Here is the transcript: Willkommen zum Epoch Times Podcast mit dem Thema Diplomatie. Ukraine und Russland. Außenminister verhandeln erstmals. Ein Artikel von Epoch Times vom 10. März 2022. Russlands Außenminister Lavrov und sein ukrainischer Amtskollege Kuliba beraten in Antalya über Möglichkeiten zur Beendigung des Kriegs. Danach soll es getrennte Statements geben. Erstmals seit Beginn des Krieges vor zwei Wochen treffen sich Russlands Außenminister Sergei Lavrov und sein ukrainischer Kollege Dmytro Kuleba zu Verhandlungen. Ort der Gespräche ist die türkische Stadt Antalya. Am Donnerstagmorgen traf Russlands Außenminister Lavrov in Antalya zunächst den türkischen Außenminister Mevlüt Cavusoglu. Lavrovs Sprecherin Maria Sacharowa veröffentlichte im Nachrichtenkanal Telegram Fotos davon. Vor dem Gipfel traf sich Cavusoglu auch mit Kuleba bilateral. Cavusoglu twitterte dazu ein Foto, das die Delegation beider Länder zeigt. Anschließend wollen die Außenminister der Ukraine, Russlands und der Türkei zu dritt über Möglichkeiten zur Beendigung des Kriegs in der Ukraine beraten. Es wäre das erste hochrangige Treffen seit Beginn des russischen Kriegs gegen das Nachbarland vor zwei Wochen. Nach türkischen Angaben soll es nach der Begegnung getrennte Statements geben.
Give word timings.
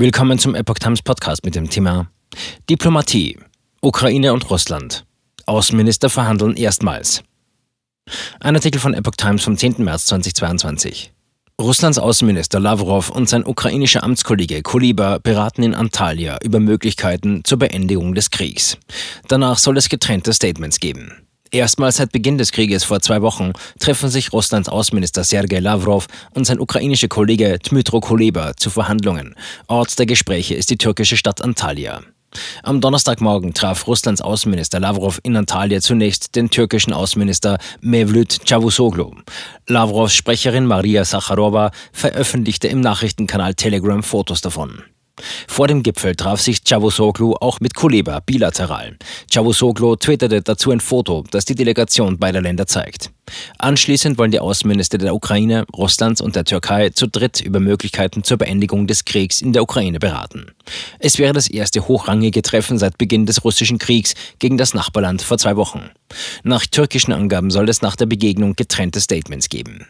Willkommen 0.00 0.38
zum 0.38 0.54
Epoch 0.54 0.78
Times 0.78 1.02
Podcast 1.02 1.44
mit 1.44 1.56
dem 1.56 1.68
Thema 1.68 2.08
Diplomatie. 2.70 3.36
Ukraine 3.82 4.32
und 4.32 4.48
Russland. 4.48 5.04
Außenminister 5.46 6.08
verhandeln 6.08 6.54
erstmals. 6.54 7.24
Ein 8.38 8.54
Artikel 8.54 8.80
von 8.80 8.94
Epoch 8.94 9.16
Times 9.16 9.42
vom 9.42 9.56
10. 9.56 9.82
März 9.82 10.06
2022. 10.06 11.12
Russlands 11.60 11.98
Außenminister 11.98 12.60
Lavrov 12.60 13.10
und 13.10 13.28
sein 13.28 13.44
ukrainischer 13.44 14.04
Amtskollege 14.04 14.62
Kuliba 14.62 15.18
beraten 15.18 15.64
in 15.64 15.74
Antalya 15.74 16.38
über 16.44 16.60
Möglichkeiten 16.60 17.42
zur 17.42 17.58
Beendigung 17.58 18.14
des 18.14 18.30
Kriegs. 18.30 18.78
Danach 19.26 19.58
soll 19.58 19.76
es 19.78 19.88
getrennte 19.88 20.32
Statements 20.32 20.78
geben. 20.78 21.27
Erstmals 21.50 21.96
seit 21.96 22.12
Beginn 22.12 22.38
des 22.38 22.52
Krieges 22.52 22.84
vor 22.84 23.00
zwei 23.00 23.22
Wochen 23.22 23.52
treffen 23.78 24.10
sich 24.10 24.32
Russlands 24.32 24.68
Außenminister 24.68 25.24
Sergei 25.24 25.60
Lavrov 25.60 26.06
und 26.34 26.44
sein 26.44 26.60
ukrainischer 26.60 27.08
Kollege 27.08 27.58
Dmytro 27.58 28.00
Kuleba 28.00 28.56
zu 28.56 28.70
Verhandlungen. 28.70 29.34
Ort 29.66 29.98
der 29.98 30.06
Gespräche 30.06 30.54
ist 30.54 30.70
die 30.70 30.78
türkische 30.78 31.16
Stadt 31.16 31.42
Antalya. 31.42 32.02
Am 32.62 32.80
Donnerstagmorgen 32.80 33.54
traf 33.54 33.86
Russlands 33.86 34.20
Außenminister 34.20 34.80
Lavrov 34.80 35.18
in 35.22 35.36
Antalya 35.36 35.80
zunächst 35.80 36.36
den 36.36 36.50
türkischen 36.50 36.92
Außenminister 36.92 37.58
Mevlüt 37.80 38.44
Cavusoglu. 38.46 39.12
Lavrovs 39.66 40.14
Sprecherin 40.14 40.66
Maria 40.66 41.04
Sacharowa 41.04 41.70
veröffentlichte 41.92 42.68
im 42.68 42.80
Nachrichtenkanal 42.80 43.54
Telegram 43.54 44.02
Fotos 44.02 44.42
davon. 44.42 44.82
Vor 45.46 45.68
dem 45.68 45.82
Gipfel 45.82 46.14
traf 46.14 46.40
sich 46.40 46.64
Cavusoglu 46.64 47.34
auch 47.40 47.60
mit 47.60 47.74
Kuleba 47.74 48.20
bilateral. 48.20 48.96
Cavusoglu 49.32 49.96
twitterte 49.96 50.42
dazu 50.42 50.70
ein 50.70 50.80
Foto, 50.80 51.24
das 51.30 51.44
die 51.44 51.54
Delegation 51.54 52.18
beider 52.18 52.40
Länder 52.40 52.66
zeigt. 52.66 53.10
Anschließend 53.58 54.18
wollen 54.18 54.30
die 54.30 54.40
Außenminister 54.40 54.98
der 54.98 55.14
Ukraine, 55.14 55.66
Russlands 55.76 56.20
und 56.20 56.36
der 56.36 56.44
Türkei 56.44 56.90
zu 56.90 57.06
dritt 57.06 57.40
über 57.40 57.60
Möglichkeiten 57.60 58.24
zur 58.24 58.38
Beendigung 58.38 58.86
des 58.86 59.04
Kriegs 59.04 59.42
in 59.42 59.52
der 59.52 59.62
Ukraine 59.62 59.98
beraten. 59.98 60.52
Es 60.98 61.18
wäre 61.18 61.32
das 61.32 61.48
erste 61.48 61.86
hochrangige 61.88 62.42
Treffen 62.42 62.78
seit 62.78 62.98
Beginn 62.98 63.26
des 63.26 63.44
russischen 63.44 63.78
Kriegs 63.78 64.14
gegen 64.38 64.58
das 64.58 64.74
Nachbarland 64.74 65.22
vor 65.22 65.38
zwei 65.38 65.56
Wochen. 65.56 65.90
Nach 66.42 66.66
türkischen 66.66 67.12
Angaben 67.12 67.50
soll 67.50 67.68
es 67.68 67.82
nach 67.82 67.96
der 67.96 68.06
Begegnung 68.06 68.54
getrennte 68.56 69.00
Statements 69.00 69.48
geben. 69.48 69.86